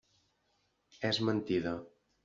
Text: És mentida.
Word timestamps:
És 1.11 1.21
mentida. 1.31 1.79